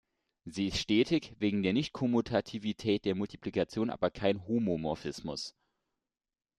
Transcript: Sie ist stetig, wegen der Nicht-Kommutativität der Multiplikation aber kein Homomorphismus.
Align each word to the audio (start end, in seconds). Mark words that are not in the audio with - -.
Sie 0.45 0.69
ist 0.69 0.77
stetig, 0.77 1.35
wegen 1.37 1.61
der 1.61 1.73
Nicht-Kommutativität 1.73 3.05
der 3.05 3.13
Multiplikation 3.13 3.91
aber 3.91 4.09
kein 4.09 4.43
Homomorphismus. 4.47 5.53